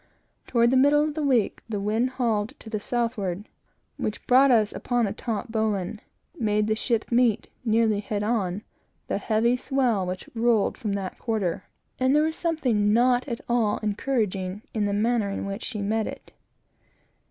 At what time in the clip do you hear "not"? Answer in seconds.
12.91-13.27